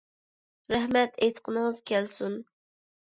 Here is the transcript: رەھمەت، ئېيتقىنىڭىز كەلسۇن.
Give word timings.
رەھمەت، 0.75 1.19
ئېيتقىنىڭىز 1.25 1.77
كەلسۇن. 1.91 2.39